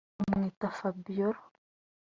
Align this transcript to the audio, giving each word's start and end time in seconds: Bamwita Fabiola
Bamwita 0.19 0.67
Fabiola 0.77 1.39